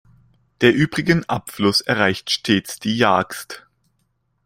Der 0.61 0.73
übrigen 0.73 1.25
Abfluss 1.29 1.81
erreicht 1.81 2.31
stets 2.31 2.79
die 2.79 2.97
"Jagst". 2.97 3.67